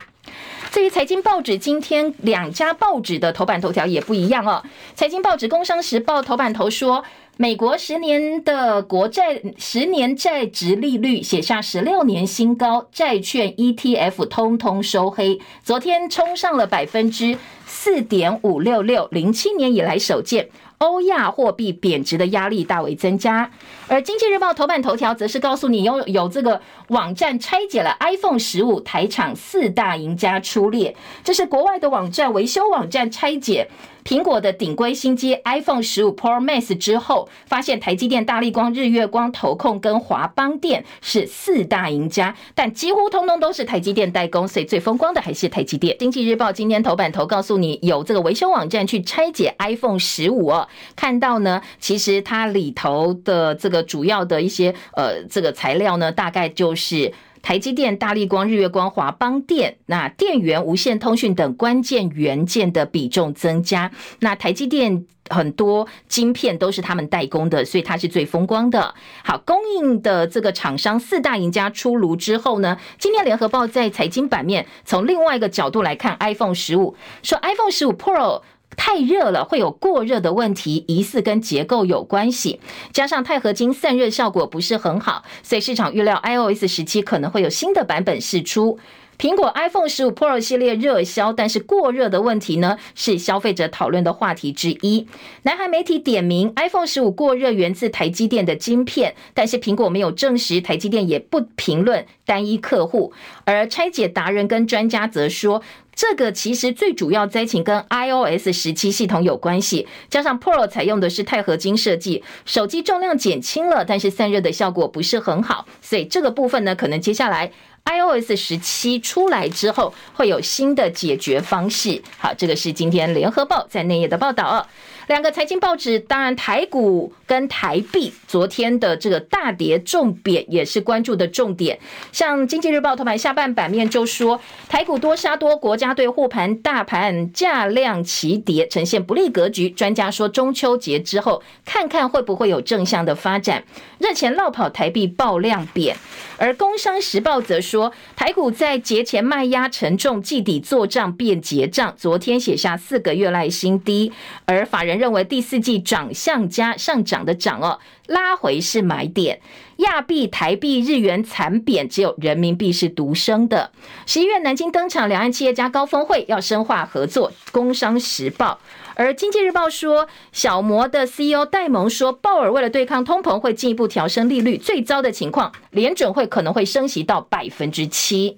[0.72, 4.64] 至于财经报纸，今天两家报纸的头版头条也不一样哦。
[4.94, 7.04] 财经报纸《工商时报》头版头说，
[7.42, 20.50] 美国十年的国债十年债值利率写下十六年新高，债券 ETF 通通收黑，昨天冲上了百分之四点五六六，零七年以来首见。
[20.80, 23.52] 欧亚货币贬值的压力大为增加，
[23.88, 33.70] 而经济日报头版头条则是告诉你有有这个网站拆解了 iPhone 十五，台厂四大赢家出列，这是国外的网站维修网站拆解。
[34.10, 45.96] 苹果的顶规新机 iPhone 十五 Pro Max 之后，发现台积电、大立光、日月光、投控跟华邦电是四大赢家，但几乎通通都是台积电代工，所以最风光的还是台积电。
[46.00, 57.14] 经济日报今天头版头告诉你，有这个维修网站去拆解 iPhone 十五哦，看到呢，其实它里头的这个主要的一些呃这个材料呢，大概就是。
[57.42, 63.92] 台积电、大立光、日月光、华邦电，那电源、无线通讯等关键元件的比重增加。
[64.20, 68.94] 那台积电很多晶片都是他们代工的，所以它是最风光的。
[69.24, 78.42] 好，供应的这个厂商四大赢家出炉之后呢，今天联合报在财经版面从另外一个角度来看 iPhone 十五，说 iPhone 十五 Pro。
[78.82, 82.62] 太热了，会有过热的问题，疑似跟结构有关系。
[82.94, 88.80] 加上钛合金散热效果不是很好，所以市场预料 iOS 十七可能会有新的版本释出。
[89.20, 95.06] 苹果 iPhone 十五 Pro 系列热销，但是过热的问题呢，是消费者讨论的话题之一。
[95.42, 103.12] 南韩媒体点名 iPhone 十五过热源自台积电的晶片，但是苹果没有证实，台积电也不评论单一客户。
[103.44, 105.62] 而拆解达人跟专家则说，
[105.94, 117.52] 这个其实最主要灾情跟 iOS 十七系统有关系，加上 Pro 采用的是钛合金设计，手机重量减轻了，但是散热的效果不是很好，所以这个部分呢，可能接下来。
[117.90, 122.02] iOS 十七出来之后，会有新的解决方式。
[122.20, 124.66] 好，这个是今天联合报在内页的报道哦。
[125.08, 131.80] 两个财经报纸，当然台股跟台币昨天的这个大跌重贬也是关注的重点。
[132.12, 139.68] 像经济日报头版下半版面就说，台股多杀多，国家队护盘，大盘价量齐跌，呈现不利格局。
[139.68, 143.64] 专家说，中秋节之后看看会不会有正向的发展。
[144.00, 145.96] 热钱落跑，台币爆量贬。
[146.38, 154.12] 而工商时报则说，台股在节前卖压沉重，季底做账变结账，昨天写下四个月来新低，
[154.46, 155.00] 而法人。
[155.00, 159.40] 认为第四季涨向加上涨的涨哦，拉回是买点。
[159.78, 163.72] 亚币、台币、日元惨贬，只有人民币是独升的。
[164.06, 167.32] 十一月南京登场两岸企业家高峰会，要深化合作。
[167.52, 168.60] 工商时报，
[169.00, 174.58] 而经济日报说，小摩的 CEO 戴蒙说，鲍尔为了对抗通膨，会进一步调升利率。
[174.58, 178.38] 最糟的情况，联准会可能会升息到百分之七。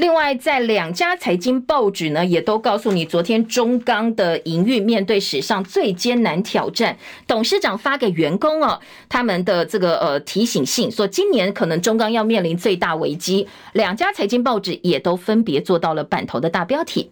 [0.00, 13.46] 另外，在两家财经报纸呢，也都告诉你，昨天中钢的营运面对史上最艰难挑战，董事长发给员工哦，他们的这个呃提醒信，说今年可能中钢要面临最大危机。
[13.74, 17.10] 两家财经报纸也都分别做到了版头的大标题。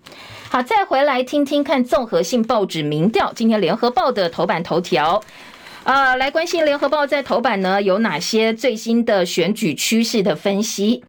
[0.48, 5.22] 好，再回来听听看综合性报纸民调，今天联合报的头版头条。
[5.84, 11.04] 啊、呃，来关心联合报在头版呢有哪些最新的选举趋势的分析？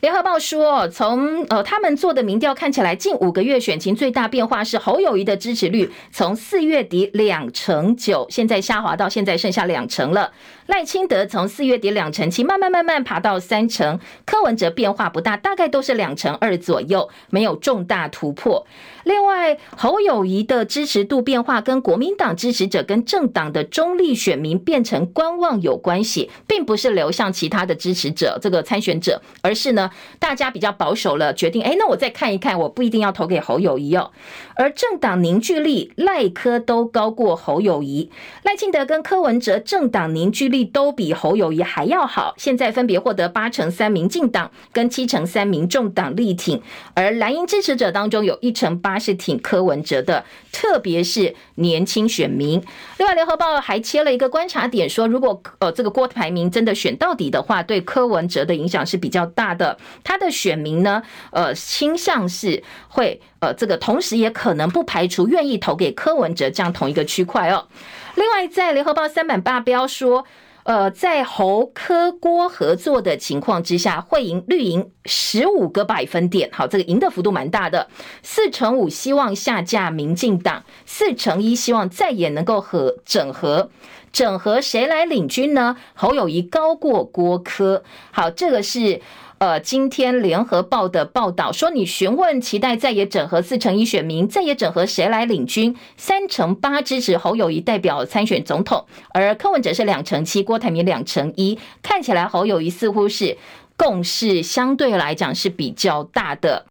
[0.00, 10.30] 联合报说，从呃他们做的民调看起来，近五个月选情最大变化是侯友谊的支持率从四月底两成九，现在下滑到现在剩下两成了。
[10.66, 13.98] 赖清德从四月底两成七，慢慢慢慢爬到三成。
[14.24, 18.66] 柯文哲变化不大，大概都是两成二左右，没有重大突破。
[19.04, 34.10] 另外，侯友谊的支持度变化跟国民党支持者跟政党的中立选民变成观望有关系，并不是流向其他的支持者这个参选者，而是呢大家比较保守了，决定哎，那我再看一看，我不一定要投给侯友谊哦。
[34.56, 38.10] 而政党凝聚力赖柯都高过侯友谊，
[38.42, 46.60] 赖清德跟柯文哲政党凝聚力都比侯友宜还要好，现在分别获得八成三民进党跟七成三民众党力挺，
[46.94, 48.96] 而蓝营支持者当中有一成八。
[48.98, 52.60] 是挺柯文哲的，特别是年轻选民。
[52.96, 59.78] 另外，联合报还切了一个观察点，说如果呃这个郭台铭真的选到底的话，对柯文哲的影响是比较大的。
[60.02, 67.68] 他的选民呢，呃倾向是会呃这个，同时也可能不排除愿意投给柯文哲这样同一个区块哦。
[68.14, 70.24] 另外，在联合报三版霸标说。
[70.66, 76.50] 呃，在侯科郭合作的情况之下，会赢绿营十五个百分点。
[76.52, 77.88] 好，这个赢的幅度蛮大的，
[78.24, 83.70] 四成五希望下架民进党，四成一希望再也能够和整合。
[84.12, 85.76] 整合谁来领军呢？
[85.94, 87.84] 侯友谊高过郭科。
[88.10, 89.00] 好，这个是。
[89.38, 95.76] 呃，今天联合报的报道说，你询问期待在野整合四成一选民，在野整合谁来领军？
[95.98, 103.36] 三成八支持侯友谊代表参选总统，而柯文哲是两成七，郭台铭两成一，看起来侯友谊似乎是
[103.76, 106.64] 共识相对来讲是比较大的。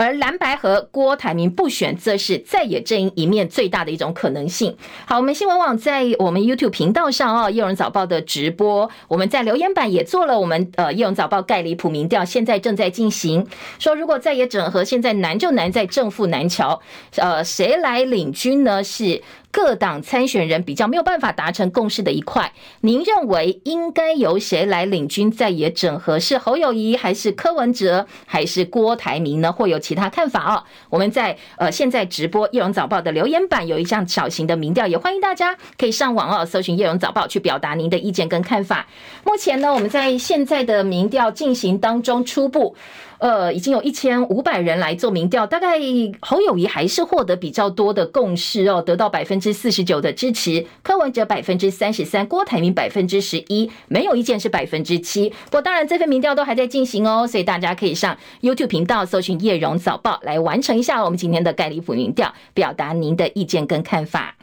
[0.00, 4.74] 而蓝白和郭台铭不选，则是在野阵营一面最大的一种可能性。
[5.04, 13.46] 好，我们新闻网在我们 YouTube 频道上哦，叶荣早报的直播，我们在留言板也做了我们呃叶荣早报盖里普民调，现在正在进行。
[13.78, 16.80] 说如果在野整合，现在难就难在正负难桥，
[17.16, 18.82] 呃，谁来领军呢？
[18.82, 19.22] 是。
[19.52, 26.20] 各党参选人比较没有办法达成共识的一块，您认为应该由谁来领军在野整合？
[26.20, 29.52] 是侯友宜还是柯文哲还是郭台铭呢？
[29.52, 30.64] 或有其他看法哦？
[30.88, 38.86] 我们在呃现在直播《叶荣早报》的留言板有一项小型的民调，也欢迎大家可以上网哦，搜寻《叶荣早报》去表达您的意见跟看法。
[39.24, 42.76] 目前呢，我们在现在的民调进行当中，初步。
[43.20, 45.78] 呃，已经有一千五百人来做民调，大概
[46.20, 55.28] 侯友宜还是获得比较多的共识哦，得到百分之四十九的支持，柯文哲百分之三十三，郭台铭百分之十一，没有意见是百分之七。
[55.28, 64.39] 不过当然，这份民调都还在进行哦，所以大家可以上 YouTube 频道搜寻叶荣早报来完成一下我们今天的盖里普民调，表达您的意见跟看法。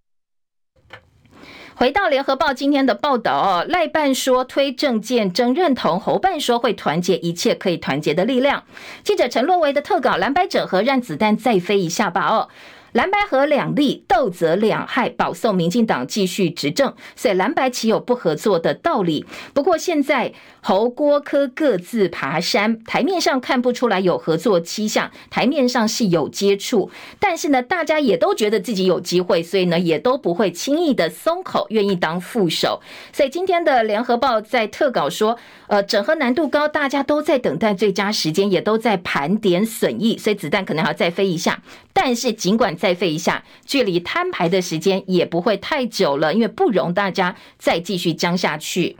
[1.79, 8.63] 回到联合报今天的报道哦，赖办说推政见争认同，侯办说会团结一切可以团结的力量。
[9.03, 12.49] 记者陈洛维的特稿，蓝白整合让子弹再飞一下吧哦。
[12.93, 19.25] 蓝白合两利，斗则两害，保送民进党继续执政，所以蓝白岂有不合作的道理？
[19.53, 32.81] 不过现在侯郭柯各自爬山，台面上看不出来有合作迹象，台面上是有接触，但是呢，大家也都觉得自己有机会，所以呢，也都不会轻易的松口，愿意当副手。
[33.13, 41.61] 所以今天的联合报在特稿说，呃，整合难度高，大家都在等待最佳时间，也都在盘点损益，所以子弹可能还要再飞一下。
[41.93, 48.97] 但是尽管再费一下，距离摊牌的时间也不会太久了，因为不容大家再继续僵下去。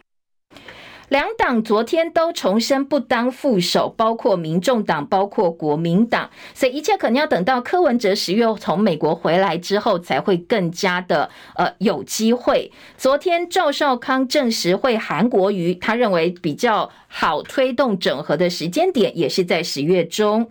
[1.09, 12.73] 两党昨天都重申不当副手，包括民众党，包括国民党，所以一切可能要等到柯文哲十月从美国回来之后，才会更加的呃有机会。
[12.97, 20.49] 昨天赵少康证实会韩国瑜，他认为比较好推动整合的时间点，也是在十月中。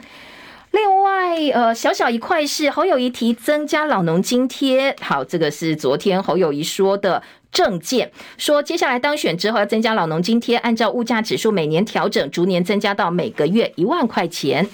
[0.72, 1.15] 另外，
[1.52, 4.94] 呃，小小一块是侯友谊提增加老农津贴。
[5.00, 7.22] 好，这个是昨天侯友谊说的
[7.52, 14.66] 证件，说接下来当选之后要增加老农津贴，按照物价指数每年调整，逐年增加到每个月一万块钱。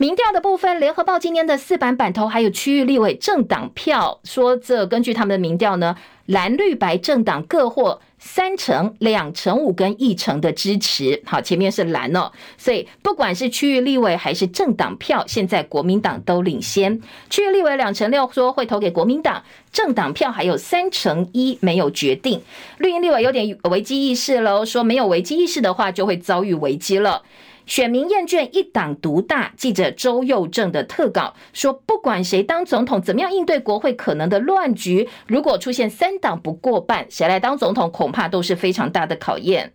[0.00, 5.94] 民调的部分，联合报今天的四版版头还有区域立委政党票，说这根据他们的民调呢，
[6.24, 11.22] 蓝绿白政党各获三成、两成五跟一成的支持。
[11.26, 16.98] 好，前面是蓝哦，所以不管是区域立委还是政党票，现在国民党都领先。
[17.28, 22.40] 区域立委两成六说会投给国民党，政党票还有三成一没有决定。
[22.78, 27.22] 绿营立委有点危机意识喽，说没有危机意识的话就会遭遇危机了。
[27.66, 39.72] 选民厌倦一党独大，记者周佑正的特稿说，不管谁当总统，怎么样应对国会可能的乱局，如果出现三党不过半，谁来当总统，恐怕都是非常大的考验。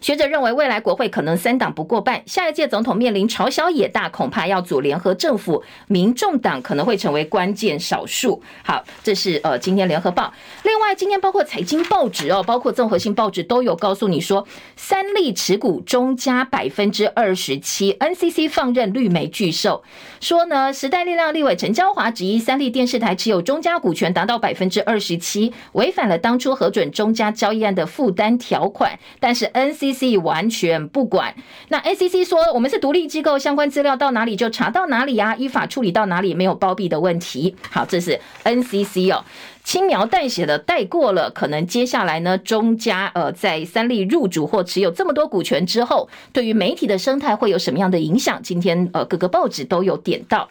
[0.00, 8.40] 学者认为，未来国会可能三党不过半，下一届总统面临朝小野大，恐怕要组联合政府，民众党可能会成为关键少数。
[8.62, 10.32] 好，这是呃今天联合报。
[10.62, 14.46] 另外，今天包括财经报纸哦，包括综合性报纸都有告诉你说，
[14.76, 19.82] 三立持股中加百分之二十七，NCC 放任绿媒拒售。
[20.20, 29.87] 说呢，时代力量立委陈椒华质疑三立电视台持有中加股权达到百分之二十七，违反了当初核准中加交易案的负担条款，但是 NC。
[29.88, 31.34] NCC 完全不管。
[31.68, 37.56] 那 NCC 说，我们是独立机构，相关资料到哪里就查到哪里啊，依法处理到哪里，没有包庇的问题。
[37.70, 39.24] 好，这是 NCC 哦，
[39.64, 41.30] 轻描淡写的带过了。
[41.30, 48.40] 可能接下来呢，中加呃在三立入主或持有这么多股权之后，对于媒体的生态会有什么样的影响？
[48.42, 50.48] 今天呃各个报纸都有点到。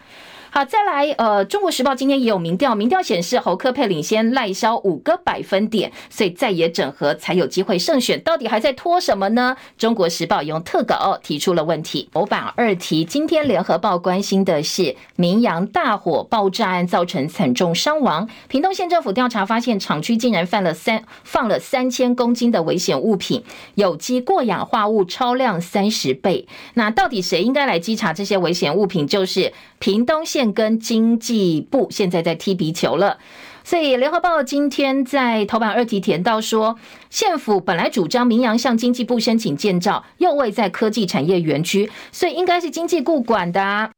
[0.57, 8.19] 好，再来，呃，《中国时报》今天也有民调，民调显示侯科佩领先赖萧五个百分点，所以在野整合才有机会胜选。
[8.21, 9.55] 到底还在拖什么呢？
[9.79, 12.09] 《中国时报》用特稿提出了问题。
[12.11, 23.43] 头版二题，今天《联合报》关心的是明扬大火爆炸案造成惨重伤亡，屏东县政府调查发现厂区竟然放了三放了三千公斤的危险物品，
[23.75, 26.47] 有机过氧化物超量三十倍。
[26.73, 29.05] 那到底谁应该来稽查这些危险物品？
[29.05, 30.47] 就是屏东县。
[30.57, 33.19] 跟经济部现在在踢皮球了，
[33.63, 36.78] 所以联合报今天在头版二题填到说，
[37.11, 43.91] 县府本来主张明扬向经济部申请建造，又未在科技产业园区，所以应该是经济部管的啊。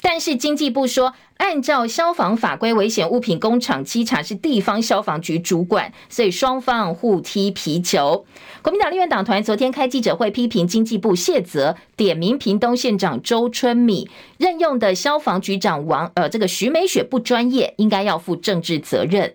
[0.00, 8.24] 但是经济部说，按照消防法规，危险物品工厂稽查是地方消防局主管，所以双方互踢皮球。
[8.62, 19.34] 国民党立院党团昨天开记者会，批评经济部卸责，点名屏东县长周春米任用的消防局长王呃这个徐美雪不专业，应该要负政治责任。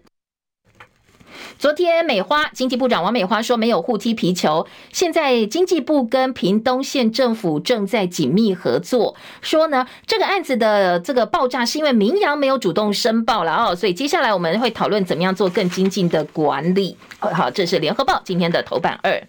[1.64, 16.98] 昨天美花经济部长王美花说没有互踢皮球，现在经济部跟屏东县政府正在紧密合作，说呢这个案子的这个爆炸是因为明扬没有主动申报了哦，所以接下来我们会讨论怎么样做更精进的管理。
[17.20, 19.24] 好，这是联合报今天的头版二。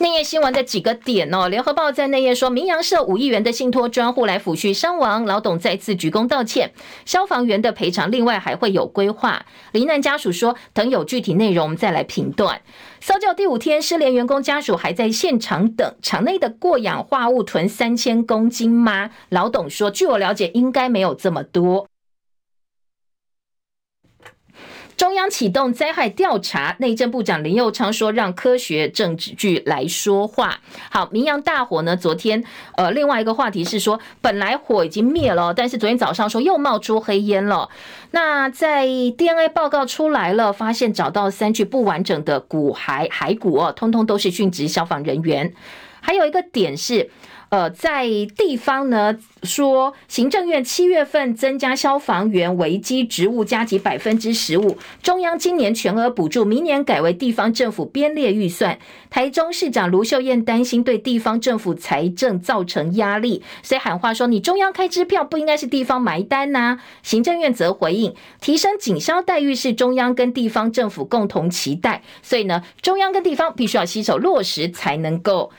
[0.00, 6.72] 内页新闻的几个点哦，联合报在内页说，明扬社五亿元的信托专户来抚恤伤亡，老董再次鞠躬道歉，
[7.04, 9.44] 消防员的赔偿另外还会有规划。
[9.72, 12.62] 罹难家属说，等有具体内容我们再来评断。
[13.02, 19.10] 搜救第五天，失联员工家属还在现场等，场内的过氧化物囤三千公斤吗？
[19.28, 21.89] 老董说，据我了解，应该没有这么多。
[25.00, 30.60] 中央启动灾害调查，内政部长林佑昌说：“让科学证据来说话。”
[30.92, 31.96] 好，明扬大火呢？
[31.96, 32.44] 昨天，
[32.76, 37.70] 呃，另外一个话题是说，本来火已经灭了，但是昨天早上说又冒出黑烟了。
[38.10, 45.54] 那在 DNA 报告出来了，发现找到三具不完整的骨骸骸骨哦，通通都是殉职消防人员。
[46.02, 47.08] 还有一个点是。
[47.50, 58.78] 呃，在地方呢说，行政院七月份增加消防员危机职务加给百分之十五，中央今年全额补助，明年改为地方政府编列预算。
[59.10, 75.50] 台中市长卢秀燕担心对地方政府财政造成压力，所以喊话说：“你中央开支票不应该是地方埋单呐、”行政院则回应：“提升警消待遇是中央跟地方政府共同期待，所以呢，中央跟地方必须要携手落实才能够。”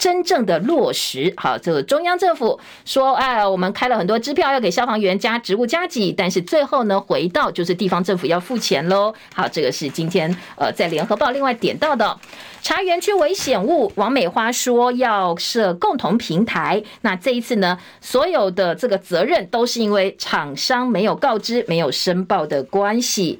[0.00, 9.14] 真正的落实，好，这个中央政府说，哎，我们开了很多支票要给消防员加职务加级，但是最后呢，回到就是地方政府要付钱喽。
[9.34, 12.18] 好，这个是今天呃在联合报另外点到的，
[12.62, 23.38] 查园区危险物，王美花说要设共同平台，那这一次呢，所有的这个责任都是因为厂商没有告知、没有申报的关系。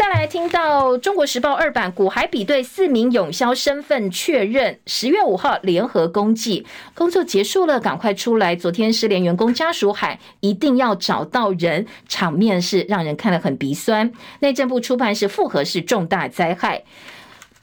[0.00, 8.56] 再来听到《中国时报》二版，股海比对四名永销身份确认，十月五号联合公祭，工作结束了，赶快出来。
[8.56, 14.10] 昨天失联员工家属喊一定要找到人，场面是让人看了很鼻酸。
[14.38, 16.84] 内政部初判是复合是重大灾害。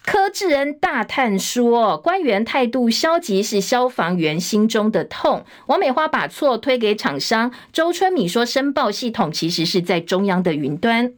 [0.05, 7.51] 柯志恩大叹说：“官员态度消极是消防员心中的痛。”王美花把错推给厂商。
[7.73, 11.11] 周春米说：“申报系统其实是在中央的云端。”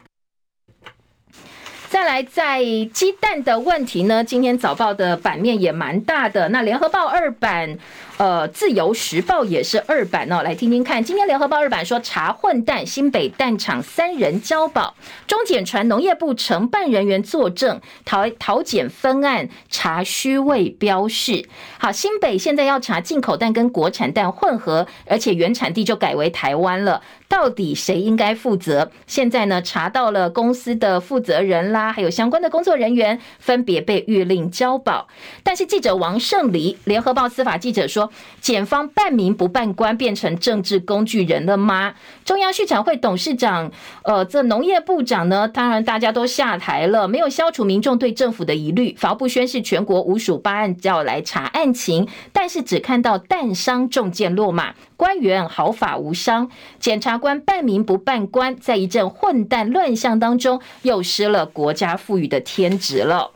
[1.90, 2.62] 再来，在
[2.94, 6.48] 鸡蛋的问题呢，今天早报的版面也蛮大的。
[6.50, 7.76] 那联合报二版。
[8.20, 11.02] 呃，自由时报也是二版哦，来听听看。
[11.02, 14.94] 今天联合报二版说查混蛋，新北蛋厂三人交保，
[15.26, 21.48] 中检传农业部承办人员作证，桃桃检分案查虚伪标示。
[21.78, 28.90] 好，新北现在要查进口蛋跟国产蛋混合，而且原产地就改为台湾了，到底谁应该负责？
[29.06, 35.08] 现在呢，查到了公司的负责人啦，还有相关的工作人员分别被諭令交保。
[35.42, 38.09] 但是记者王胜黎，联合报司法记者说。
[38.40, 41.94] 检方办民不办官，变成政治工具人了吗？
[42.24, 43.70] 中央畜产会董事长，
[44.04, 45.46] 呃，这农业部长呢？
[45.48, 48.94] 当然大家都下台了，没有消除民众对政府的疑虑。
[48.94, 56.50] 法务部宣示全国五署八案要来查案情，但是只看到蛋商中箭落马，官员毫发无伤。
[56.78, 63.32] 检察官办民不办官，在一阵混蛋乱象当中，又失了国家赋予的天职了。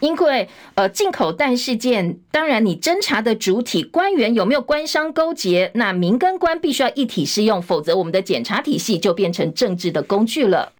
[0.00, 10.72] 因为呃，进口蛋事件，当然你侦查的主体官员有没有官商勾结，那民跟官必须要一体适用，否则我们的检查体系就变成政治的工具了。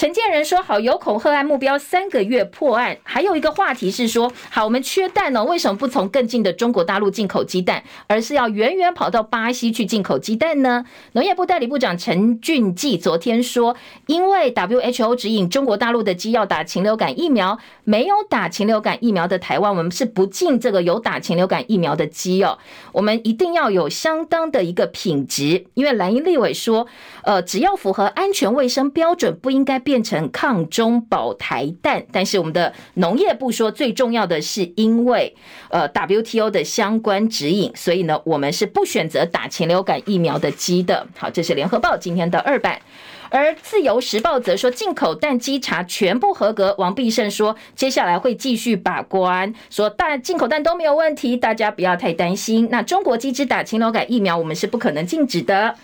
[0.00, 2.96] 陈建仁说：“好，有恐吓案目标三个月破案。
[3.02, 13.76] 还有一个话题是说，好，我们缺蛋呢，为什么不从更近的中国大陆进口鸡蛋，而是要远远跑到巴西去进口鸡蛋呢？”农业部代理部长陈俊记昨天说
[14.08, 22.56] ：“因为 WHO 指引中国大陆的鸡要打禽流感疫苗，没有打禽流感疫苗的台湾，我们是不进这个有打禽流感疫苗的鸡哦。
[22.92, 26.86] 我们一定要有相当的一个品质，因为蓝营立委说，
[27.24, 35.36] 呃，只要符合安全卫生标准，不应该变。”成抗中保台蛋，但是我们的农业部说，最重要的是因为
[35.68, 41.06] 呃 WTO 的相关指引，所以呢，我们是不选择打禽流感疫苗的鸡的。
[41.16, 42.80] 好，这是联合报今天的二版，
[43.28, 46.74] 而自由时报则说进口蛋鸡查全部合格。
[46.78, 52.66] 王必胜说，接下来会继续把关，说大进口蛋都没有问题，大家不要太担心。
[52.70, 55.76] 那中国鸡只打禽流感疫苗，我们是不可能禁止的。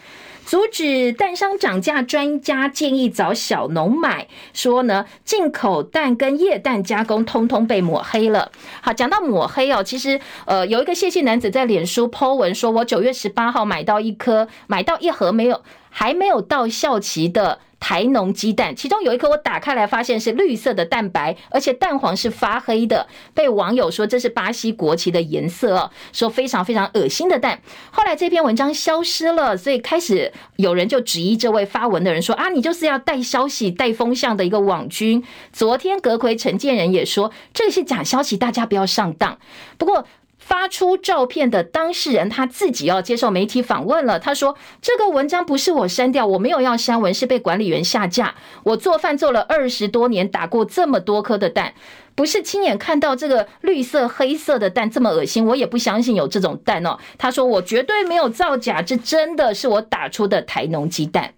[0.47, 4.29] 阻止蛋商涨价，专家建议找小农买。
[4.55, 8.53] 说呢，进口蛋跟液蛋加工通通被抹黑了。
[8.81, 17.59] 好，讲到抹黑哦，其实呃，有一个谢姓男子在脸书 po 文说，我九月十八号买到一颗，买到一盒没有，还没有到效期的。
[17.79, 27.61] 台农鸡蛋，其中有一颗我打开来发现是绿色的蛋白，而且蛋黄是发黑的，被网友说这是巴西国旗的颜色哦，说非常非常恶心的蛋。
[27.91, 35.23] 后来这篇文章消失了，所以开始有人就质疑这位发文的人说啊，你就是要带消息、带风向的一个网军。
[35.53, 39.39] 昨天阁魁陈建仁也说这是假消息，大家不要上当。
[39.79, 40.07] 不过。
[40.47, 44.21] 发出照片的当事人他自己要接受媒体访问了。
[44.21, 48.37] 他说：“这个文章不是我删掉，我没有要删文，是被管理员下架。
[48.63, 51.75] 我做饭做了二十多年，打过这么多颗的蛋，
[52.15, 61.35] 不是亲眼看到这个绿色黑色的蛋这么恶心，我也不相信有这种蛋哦。”他说：“我绝对没有造假，这真的是我打出的台农鸡蛋。”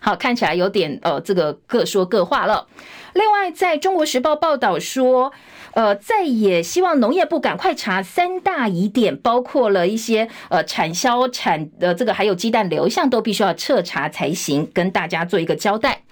[0.00, 2.66] 好，看起来有点呃，这个各说各话了。
[3.12, 5.34] 另外，在中国时报报道说。
[5.78, 16.02] 呃，再也希望农业部赶快查三大疑点，包括了一些呃产销产的这个，还有鸡蛋流向都必须要彻查才行，跟大家做一个交代。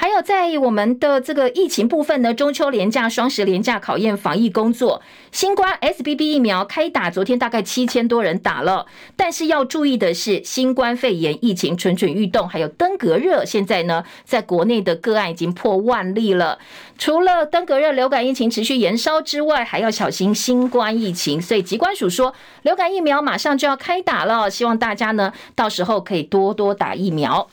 [0.00, 5.02] 还有在我们的这个疫情部分呢，中秋连假、双十连假考验防疫工作。
[5.32, 8.86] 新冠 SBB 疫苗开打，昨天大概七千多人打了，
[9.16, 16.60] 但是要注意的是，新冠肺炎疫情蠢蠢欲动，还有登革热，现在呢，在国内的个案已经破万例了。
[16.96, 21.42] 除了登革热流感疫情持续延烧之外，还要小心新冠疫情。
[21.42, 22.32] 所以疾管署说，
[22.62, 27.48] 流感疫苗马上就要开打了，希望大家呢，到时候可以多多打疫苗。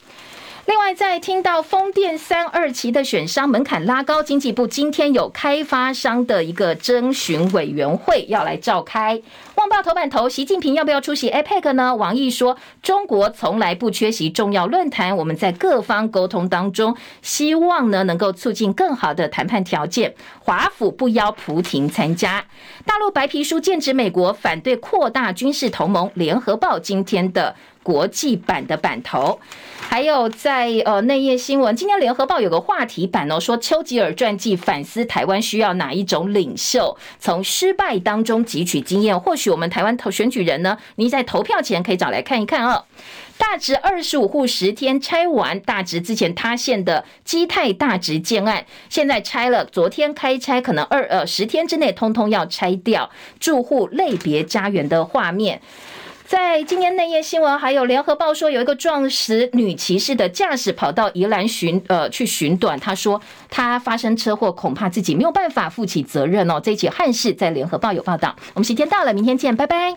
[0.66, 9.22] 另外，在听到风电三二期的选商门槛拉高，经济部今天有开发商的一个征询委员会要来召开。
[9.58, 11.96] 旺报头版头，习近平要不要出席 APEC 呢？
[11.96, 20.16] 王毅说，中国从来不缺席重要论坛，我们在各方沟通当中，希望呢能够促进更好的谈判条件。
[20.40, 22.44] 华府不邀蒲亭参加。
[22.86, 26.10] 大陆白皮书剑指美国，反对扩大军事同盟。
[26.16, 27.56] 联合报今天的。
[27.86, 29.40] 国际版的版头，
[29.80, 39.20] 还有在呃内页新闻，今天联合报有个话题版哦，说丘吉尔传记反思台湾需要哪一种领袖，从失败当中汲取经验。
[39.20, 42.86] 或许我们台湾投选举人呢，你在投票前可以找来看一看哦。
[43.38, 55.62] 大直二十五户十天拆完，大直之前塌陷的基泰大直建案，现在拆了，昨天开拆，可能二呃十天之内通通要拆掉，住户类别家园的画面。
[56.28, 66.60] 在今天内页新闻，还有联合报说有一个撞死女骑士的驾驶跑到宜兰寻呃去寻短，他说他发生车祸，恐怕自己没有办法负起责任哦。
[66.60, 68.36] 这一起憾事在联合报有报道。
[68.54, 69.96] 我们时间到了，明天见，拜拜。